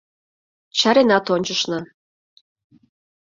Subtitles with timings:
[0.77, 1.79] Чаренат ончышна.